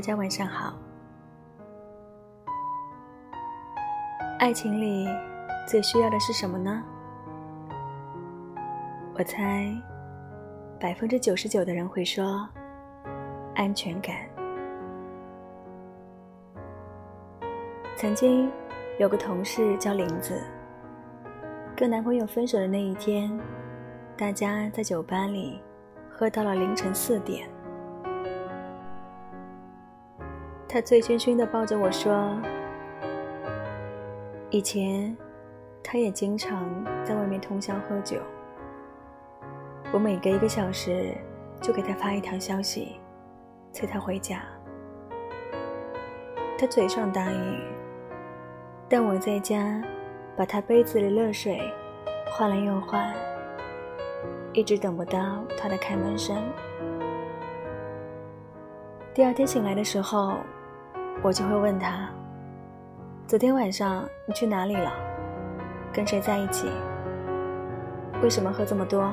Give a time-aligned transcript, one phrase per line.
[0.00, 0.72] 大家晚上好。
[4.38, 5.06] 爱情里
[5.68, 6.82] 最需要的是什么呢？
[9.12, 9.70] 我猜，
[10.80, 12.48] 百分之九十九的人会说
[13.54, 14.16] 安全感。
[17.94, 18.50] 曾经
[18.98, 20.42] 有个同事叫林子，
[21.76, 23.30] 跟男朋友分手的那一天，
[24.16, 25.60] 大家在酒吧里
[26.10, 27.46] 喝到了凌晨四点。
[30.72, 32.40] 他醉醺醺的抱着我说
[34.50, 35.16] ：“以前，
[35.82, 36.64] 他也经常
[37.04, 38.18] 在外面通宵喝酒。
[39.90, 41.12] 我每隔一个小时
[41.60, 43.00] 就给他发一条消息，
[43.72, 44.42] 催他回家。
[46.56, 47.60] 他嘴上答应，
[48.88, 49.82] 但我在家
[50.36, 51.60] 把他杯子里热水
[52.30, 53.12] 换了又换，
[54.52, 56.40] 一直等不到他的开门声。
[59.12, 60.36] 第二天醒来的时候。”
[61.22, 62.08] 我就会问他
[63.28, 64.90] ：“昨天晚上你去哪里了？
[65.92, 66.70] 跟谁在一起？
[68.22, 69.06] 为什么喝这么多？”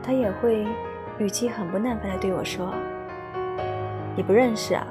[0.00, 0.64] 他也会
[1.18, 2.72] 语气很不耐烦的对我说
[4.14, 4.86] ：“你不认识啊？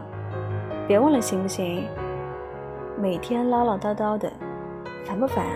[0.86, 1.88] 别问了行不行？
[2.98, 4.30] 每天唠唠叨叨的，
[5.06, 5.56] 烦不烦啊？”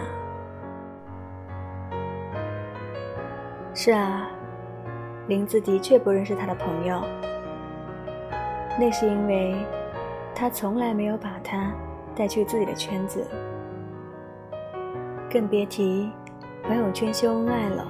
[3.75, 4.29] 是啊，
[5.27, 7.03] 林子的确不认识他的朋友。
[8.79, 9.55] 那是因为，
[10.33, 11.71] 他从来没有把他
[12.15, 13.23] 带去自己的圈子，
[15.29, 16.11] 更别提
[16.63, 17.87] 朋友圈秀恩爱了。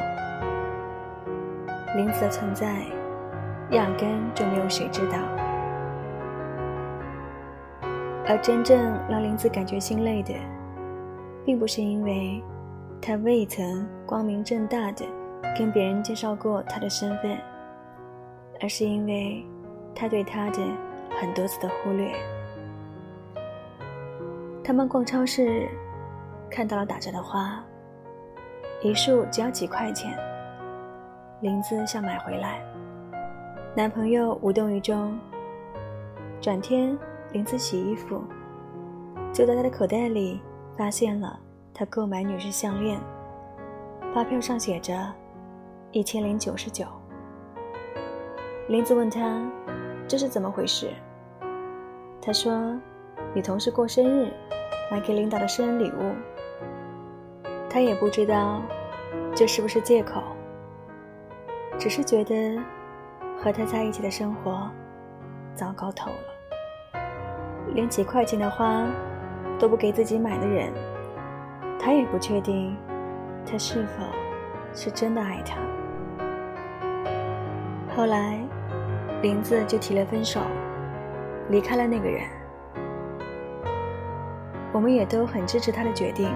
[1.95, 2.81] 林子的存在，
[3.71, 5.17] 压根就没有谁知道。
[8.27, 8.77] 而真正
[9.09, 10.33] 让林子感觉心累的，
[11.45, 12.43] 并不是因为
[13.01, 15.05] 他未曾光明正大的
[15.57, 17.37] 跟别人介绍过他的身份，
[18.61, 19.45] 而是因为。
[19.95, 20.59] 他对他的
[21.19, 22.11] 很多次的忽略。
[24.63, 25.67] 他们逛超市，
[26.49, 27.63] 看到了打折的花，
[28.81, 30.17] 一束只要几块钱。
[31.41, 32.61] 林子想买回来，
[33.75, 35.19] 男朋友无动于衷。
[36.39, 36.97] 转天，
[37.33, 38.23] 林子洗衣服，
[39.33, 40.41] 就在他的口袋里
[40.77, 41.39] 发现了
[41.73, 42.99] 他购买女士项链，
[44.13, 45.13] 发票上写着
[45.91, 46.85] 一千零九十九。
[48.69, 49.41] 林子问他。
[50.07, 50.91] 这是怎么回事？
[52.21, 52.79] 他说
[53.33, 54.31] ：“你同事过生日，
[54.91, 56.13] 买给领导的生日礼物。”
[57.69, 58.61] 他也不知道
[59.33, 60.21] 这是不是借口，
[61.79, 62.61] 只是觉得
[63.41, 64.69] 和他在一起的生活
[65.55, 67.01] 糟糕透了。
[67.73, 68.85] 连几块钱的花
[69.57, 70.71] 都不给自己买的人，
[71.79, 72.75] 他也不确定
[73.45, 74.03] 他是否
[74.73, 75.57] 是真的爱他。
[77.95, 78.39] 后来。
[79.23, 80.41] 林子就提了分手，
[81.49, 82.27] 离开了那个人。
[84.73, 86.29] 我们也都很支持他的决定，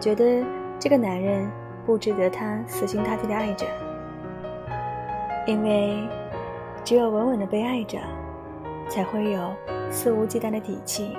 [0.00, 0.44] 觉得
[0.80, 1.48] 这个男人
[1.86, 3.64] 不值得他死心塌地的爱着，
[5.46, 6.08] 因为
[6.82, 7.98] 只有稳稳的被爱着，
[8.88, 9.54] 才会有
[9.90, 11.16] 肆无忌惮的底气。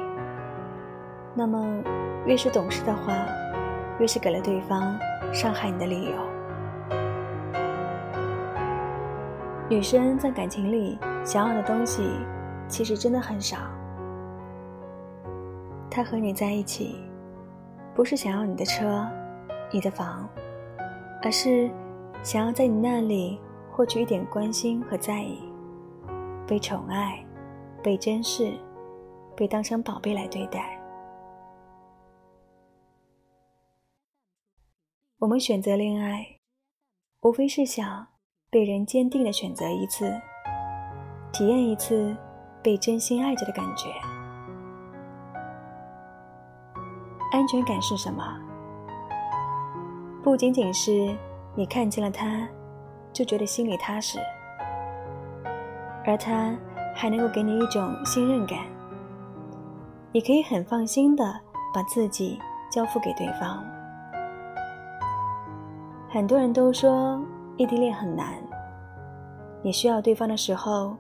[1.33, 1.81] 那么，
[2.25, 3.13] 越是懂事的话，
[3.99, 4.99] 越是给了对方
[5.31, 6.30] 伤害你的理由。
[9.71, 12.03] 女生在感情里想要的东西，
[12.67, 13.57] 其实真的很少。
[15.89, 16.97] 她和你在一起，
[17.95, 19.09] 不是想要你的车、
[19.71, 20.27] 你的房，
[21.23, 21.71] 而是
[22.21, 23.39] 想要在你那里
[23.71, 25.41] 获取一点关心和在意，
[26.45, 27.25] 被宠爱、
[27.81, 28.51] 被珍视、
[29.37, 30.77] 被当成宝贝来对待。
[35.19, 36.39] 我们选择恋爱，
[37.21, 38.07] 无非是想。
[38.51, 40.13] 被人坚定的选择一次，
[41.31, 42.13] 体验一次
[42.61, 43.87] 被真心爱着的感觉。
[47.31, 48.21] 安全感是什么？
[50.21, 51.17] 不仅仅是
[51.55, 52.45] 你看见了他，
[53.13, 54.19] 就觉得心里踏实，
[56.05, 56.53] 而他
[56.93, 58.59] 还能够给你一种信任感。
[60.11, 61.23] 你可以很放心的
[61.73, 62.37] 把自己
[62.69, 63.63] 交付给对方。
[66.09, 67.17] 很多人都说。
[67.57, 68.33] 异地恋很难，
[69.61, 70.95] 你需要对方的时候，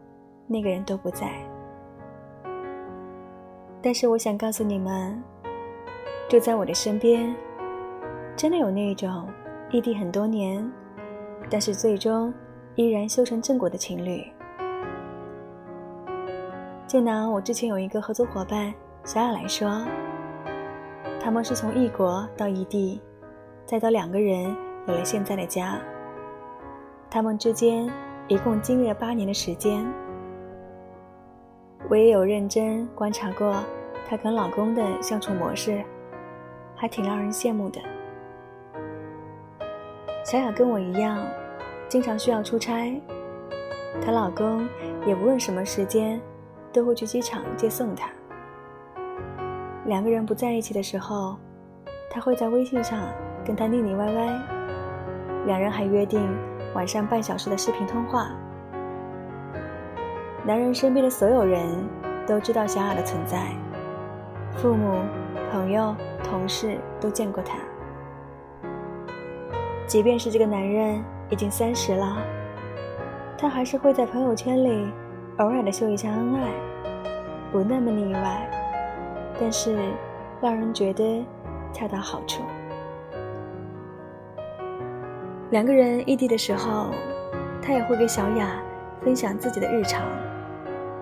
[0.47, 1.31] 那个人都不在。
[3.81, 5.21] 但是我想告诉你们，
[6.29, 7.33] 住在我的身边，
[8.35, 9.27] 真的有那种
[9.71, 10.69] 异地很多年，
[11.49, 12.31] 但是最终
[12.75, 14.23] 依然修成正果的情侣。
[16.85, 18.71] 就拿我之前有一个合作伙伴
[19.03, 19.81] 小雅来说，
[21.19, 23.01] 他们是从异国到异地，
[23.65, 24.55] 再到两个人
[24.87, 25.79] 有了现在的家。
[27.13, 27.91] 他们之间
[28.29, 29.85] 一共经历了八年的时间。
[31.89, 33.53] 我也有认真观察过
[34.07, 35.83] 她跟老公的相处模式，
[36.73, 37.81] 还挺让人羡慕的。
[40.23, 41.21] 小雅跟我一样，
[41.89, 42.97] 经常需要出差，
[44.01, 44.65] 她老公
[45.05, 46.17] 也无论什么时间，
[46.71, 48.07] 都会去机场接送她。
[49.85, 51.35] 两个人不在一起的时候，
[52.09, 52.97] 她会在微信上
[53.43, 54.39] 跟他腻腻歪歪，
[55.45, 56.25] 两人还约定
[56.73, 58.31] 晚上半小时的视频通话。
[60.45, 61.67] 男人身边的所有人
[62.25, 63.51] 都知道小雅的存在，
[64.57, 64.99] 父母、
[65.51, 67.57] 朋友、同事都见过她。
[69.85, 72.17] 即便是这个男人已经三十了，
[73.37, 74.89] 他还是会在朋友圈里
[75.37, 76.49] 偶尔的秀一下恩爱，
[77.51, 78.49] 不那么腻歪，
[79.39, 79.77] 但是
[80.41, 81.25] 让人觉得
[81.73, 82.41] 恰到好处。
[85.51, 86.91] 两个人异地的时候，
[87.61, 88.63] 他也会给小雅
[89.03, 90.01] 分享自己的日常，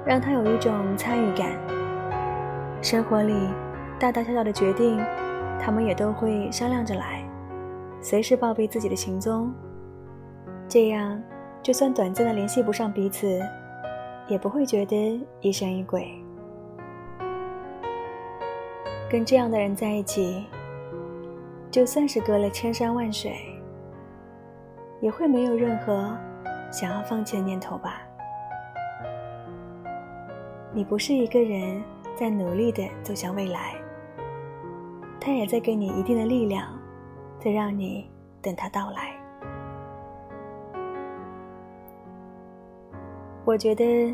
[0.04, 1.52] 让她有一种参与感。
[2.82, 3.34] 生活里
[4.00, 5.00] 大大小小的决定，
[5.62, 7.24] 他们也都会商量着来。
[8.02, 9.54] 随时报备自己的行踪，
[10.68, 11.22] 这样
[11.62, 13.40] 就算短暂的联系不上彼此，
[14.28, 16.12] 也不会觉得疑神疑鬼。
[19.12, 20.48] 跟这样的人在一起，
[21.70, 23.34] 就算是隔了千山万水，
[25.02, 26.18] 也会没有任何
[26.72, 28.02] 想要放弃的念头吧？
[30.74, 31.82] 你不是一个人
[32.16, 33.76] 在努力的走向未来，
[35.20, 36.68] 他也在给你一定的力量。
[37.42, 38.12] 在让你
[38.42, 39.16] 等他到来。
[43.46, 44.14] 我觉得，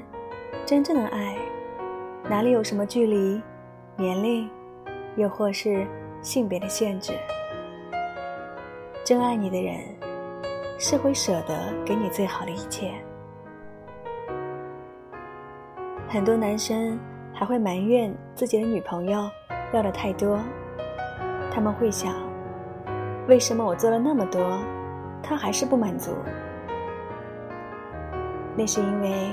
[0.64, 1.36] 真正的爱，
[2.30, 3.42] 哪里有什么距离、
[3.98, 4.48] 年龄，
[5.16, 5.88] 又或是
[6.22, 7.14] 性别的限制？
[9.04, 9.80] 真爱你的人，
[10.78, 12.94] 是会舍得给你最好的一切。
[16.08, 17.00] 很多男生
[17.34, 19.30] 还会埋怨自己的女朋友
[19.74, 20.40] 要的太多，
[21.52, 22.14] 他们会想。
[23.28, 24.60] 为什么我做了那么多，
[25.24, 26.12] 他还是不满足？
[28.56, 29.30] 那是因为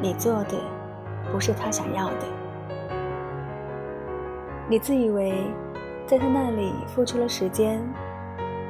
[0.00, 0.58] 你做的
[1.32, 2.26] 不是他想要的。
[4.68, 5.32] 你自以为
[6.06, 7.82] 在他那里付出了时间，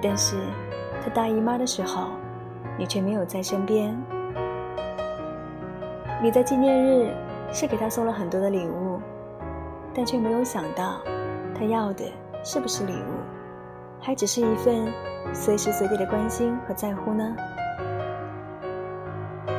[0.06, 0.36] 但是
[1.02, 2.08] 他大姨妈的时候，
[2.78, 3.96] 你却没有在身边。
[6.22, 7.10] 你在纪念日
[7.50, 9.00] 是给他送了很多的礼物，
[9.94, 11.00] 但却没有想到
[11.54, 12.04] 他要的
[12.44, 13.14] 是不是礼物。
[13.98, 14.92] 还只是一份
[15.32, 17.34] 随时随地的关心和在乎呢。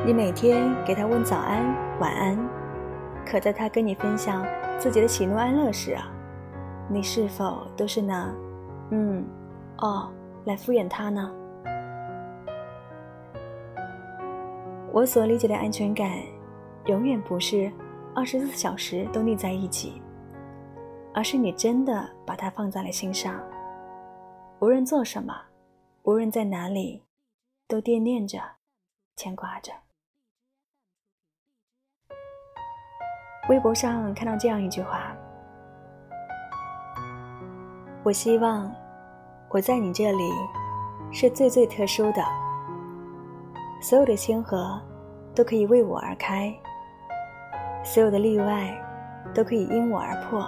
[0.06, 1.65] 你每天给他问早安、
[2.00, 2.38] 晚安，
[3.25, 4.45] 可在他跟你分享
[4.77, 6.07] 自己的喜怒哀乐时啊，
[6.88, 8.31] 你是否都是那
[8.94, 9.25] “嗯，
[9.80, 10.07] 哦”
[10.45, 11.33] 来敷衍他呢？
[14.92, 16.09] 我所理解的安全感，
[16.86, 17.69] 永远不是
[18.15, 20.01] 二十四小时都腻在一起，
[21.13, 23.38] 而是你真的把他放在了心上。
[24.59, 25.36] 无论做什么，
[26.03, 27.03] 无论在哪里，
[27.68, 28.39] 都惦念着，
[29.17, 29.74] 牵挂着。
[33.50, 35.15] 微博上看到这样一句话
[38.01, 38.74] ：“我希望
[39.55, 40.33] 我在你这里
[41.13, 42.21] 是最最特殊的，
[43.79, 44.77] 所有的星河
[45.33, 46.53] 都可以为我而开，
[47.81, 48.77] 所有的例外
[49.33, 50.45] 都可以因我而破。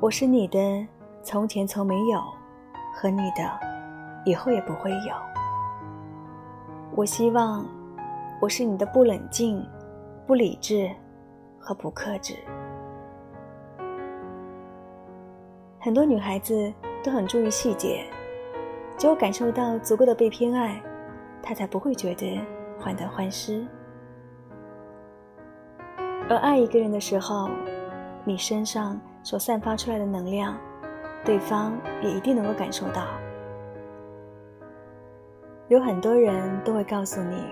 [0.00, 0.58] 我是你的。”
[1.22, 2.22] 从前从没有，
[2.94, 3.42] 和你的，
[4.24, 5.14] 以后也不会有。
[6.94, 7.66] 我希望，
[8.40, 9.62] 我是你的不冷静、
[10.26, 10.90] 不理智
[11.58, 12.36] 和不克制。
[15.78, 16.72] 很多女孩子
[17.06, 18.04] 都很注意细节，
[18.98, 20.82] 只有感受到足够的被偏爱，
[21.40, 22.44] 他才不会觉得
[22.80, 23.64] 患得患失。
[26.28, 27.48] 而爱一个人的时候，
[28.24, 30.58] 你身上所散发出来的能量。
[31.24, 33.04] 对方也一定能够感受到。
[35.66, 37.42] 有很多人都会告诉你，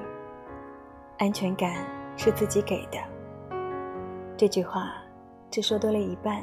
[1.19, 1.85] 安全感
[2.17, 2.99] 是自己给的。
[4.37, 4.93] 这句话
[5.51, 6.41] 只说多了一半。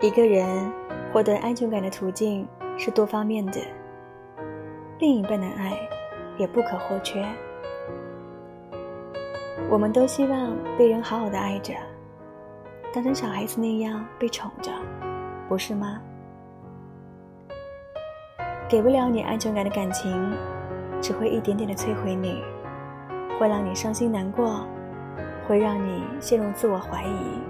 [0.00, 0.70] 一个人
[1.12, 3.60] 获得安全感的途径是多方面的，
[5.00, 5.76] 另一半的爱
[6.36, 7.26] 也不可或缺。
[9.68, 11.74] 我们都希望被人好好的爱着，
[12.92, 14.70] 当成小孩子那样被宠着。
[15.48, 16.00] 不是吗？
[18.68, 20.32] 给不了你安全感的感情，
[21.00, 22.44] 只会一点点的摧毁你，
[23.36, 24.64] 会让你伤心难过，
[25.48, 27.40] 会让你陷入自我怀疑，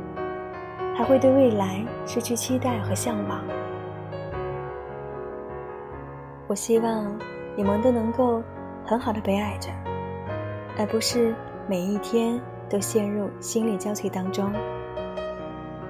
[0.99, 3.41] 还会对未来失去期待和向往。
[6.49, 7.17] 我希望
[7.55, 8.43] 你们都能够
[8.85, 9.71] 很好的被爱着，
[10.77, 11.33] 而不是
[11.69, 14.53] 每一天都陷入心力交瘁当中，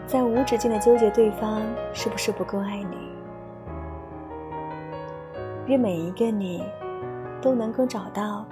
[0.07, 1.63] 在无止境的纠结对方
[1.95, 3.09] 是不是不够爱你。
[5.69, 6.63] 愿每一个你
[7.41, 8.45] 都能够找到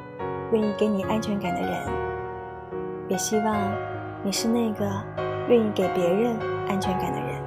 [0.53, 1.83] 愿意给你安全感的人，
[3.09, 3.55] 也希望
[4.23, 4.87] 你是那个
[5.49, 6.37] 愿意给别人
[6.69, 7.47] 安全感的人。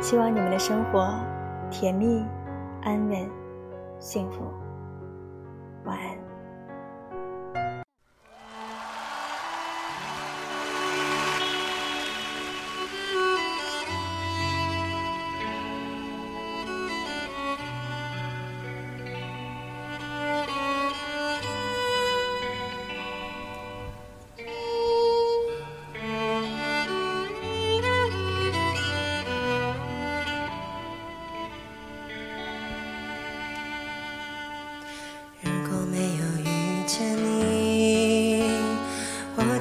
[0.00, 1.14] 希望你们的生活
[1.70, 2.24] 甜蜜、
[2.82, 3.30] 安稳、
[3.98, 4.42] 幸福。
[5.84, 6.21] 晚安。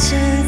[0.00, 0.39] 见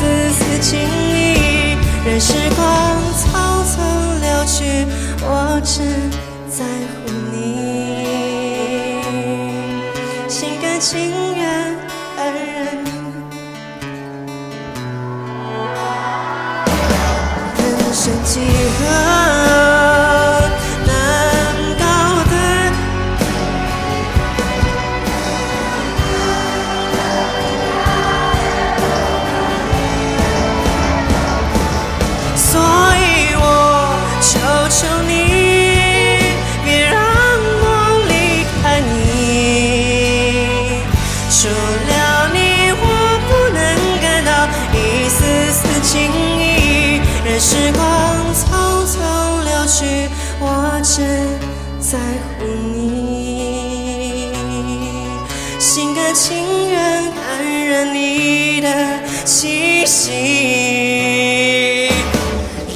[0.00, 1.14] 丝丝情意。
[2.06, 2.64] 任时光
[3.20, 3.22] 匆
[3.70, 3.76] 匆
[4.22, 4.58] 流去，
[5.20, 5.28] 我
[5.62, 5.76] 只
[6.48, 6.98] 在乎
[7.30, 7.36] 你，
[10.26, 10.90] 心甘情
[11.36, 11.39] 愿
[59.24, 60.10] 气息，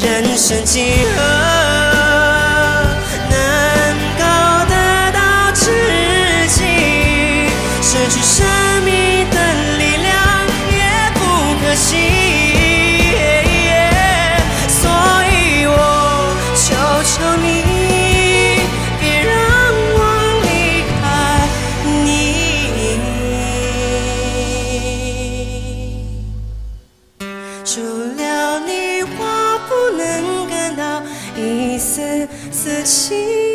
[0.00, 1.33] 人生几何？
[27.74, 31.02] 除了你我不能感到
[31.36, 33.53] 一丝丝情